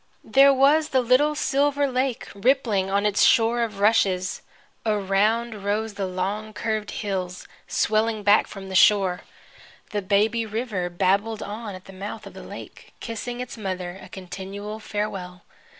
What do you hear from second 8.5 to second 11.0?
the shore. The baby river